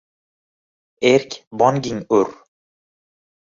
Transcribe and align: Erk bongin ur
Erk 1.13 1.31
bongin 1.57 1.99
ur 2.19 2.29